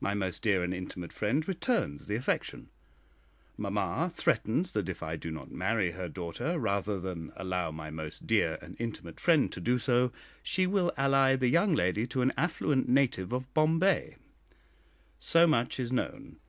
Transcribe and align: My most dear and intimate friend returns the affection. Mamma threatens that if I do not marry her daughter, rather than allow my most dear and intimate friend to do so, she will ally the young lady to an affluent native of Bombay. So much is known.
My 0.00 0.14
most 0.14 0.42
dear 0.42 0.64
and 0.64 0.74
intimate 0.74 1.12
friend 1.12 1.46
returns 1.46 2.08
the 2.08 2.16
affection. 2.16 2.70
Mamma 3.56 4.10
threatens 4.12 4.72
that 4.72 4.88
if 4.88 5.00
I 5.00 5.14
do 5.14 5.30
not 5.30 5.52
marry 5.52 5.92
her 5.92 6.08
daughter, 6.08 6.58
rather 6.58 6.98
than 6.98 7.30
allow 7.36 7.70
my 7.70 7.88
most 7.88 8.26
dear 8.26 8.58
and 8.60 8.74
intimate 8.80 9.20
friend 9.20 9.52
to 9.52 9.60
do 9.60 9.78
so, 9.78 10.10
she 10.42 10.66
will 10.66 10.90
ally 10.96 11.36
the 11.36 11.46
young 11.46 11.72
lady 11.72 12.04
to 12.08 12.20
an 12.22 12.32
affluent 12.36 12.88
native 12.88 13.32
of 13.32 13.46
Bombay. 13.54 14.16
So 15.20 15.46
much 15.46 15.78
is 15.78 15.92
known. 15.92 16.40